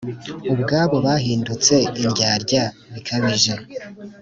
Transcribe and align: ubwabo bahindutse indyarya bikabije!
ubwabo 0.53 0.95
bahindutse 1.05 1.75
indyarya 2.01 2.63
bikabije! 2.93 3.53